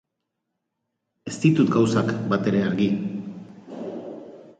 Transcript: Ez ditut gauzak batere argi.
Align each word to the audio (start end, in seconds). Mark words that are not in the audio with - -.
Ez 1.31 1.33
ditut 1.43 1.69
gauzak 1.75 2.09
batere 2.31 2.63
argi. 2.71 2.89